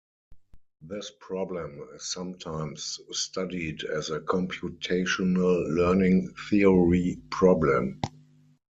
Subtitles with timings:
[0.81, 8.01] This problem is sometimes studied as a computational learning theory problem.